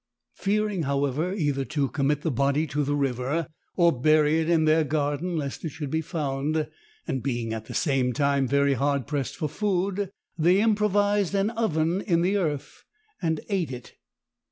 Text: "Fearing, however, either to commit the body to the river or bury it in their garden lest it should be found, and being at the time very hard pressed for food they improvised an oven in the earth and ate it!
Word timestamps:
"Fearing, 0.33 0.81
however, 0.81 1.31
either 1.31 1.63
to 1.65 1.87
commit 1.87 2.21
the 2.21 2.31
body 2.31 2.65
to 2.65 2.83
the 2.83 2.95
river 2.95 3.45
or 3.75 3.91
bury 4.01 4.39
it 4.39 4.49
in 4.49 4.65
their 4.65 4.83
garden 4.83 5.37
lest 5.37 5.63
it 5.63 5.69
should 5.69 5.91
be 5.91 6.01
found, 6.01 6.67
and 7.07 7.21
being 7.21 7.53
at 7.53 7.65
the 7.65 8.11
time 8.15 8.47
very 8.47 8.73
hard 8.73 9.05
pressed 9.05 9.35
for 9.35 9.47
food 9.47 10.09
they 10.39 10.59
improvised 10.59 11.35
an 11.35 11.51
oven 11.51 12.01
in 12.01 12.23
the 12.23 12.35
earth 12.35 12.83
and 13.21 13.41
ate 13.47 13.71
it! 13.71 13.93